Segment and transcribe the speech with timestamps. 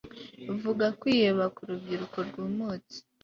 [0.61, 2.97] vuga kwiheba k'urubyiruko rwumutse